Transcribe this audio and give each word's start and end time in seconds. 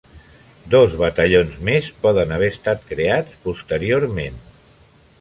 Dos 0.75 0.95
batallons 1.01 1.59
més 1.69 1.91
poden 2.07 2.35
haver 2.39 2.51
estat 2.57 2.91
creats 2.95 3.39
posteriorment. 3.49 4.45